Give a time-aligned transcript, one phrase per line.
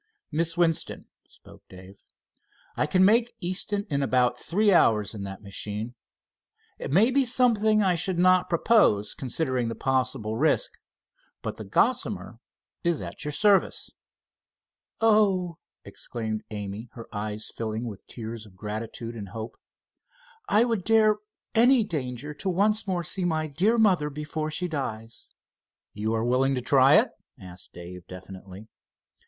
[0.31, 1.99] "Miss Winston," spoke Dave,
[2.75, 5.93] "I can make Easton in about three hours in that machine.
[6.79, 10.71] It may be something I should not propose, considering the possible risk,
[11.43, 12.39] but the Gossamer
[12.83, 13.91] is at your service."
[15.01, 19.55] "Oh," exclaimed Amy, her eyes filling with tears of gratitude and hope,
[20.49, 21.17] "I would dare
[21.53, 25.27] any danger to once more see my dear mother before she dies."
[25.93, 28.67] "You are willing to try it?" asked Dave, definitely.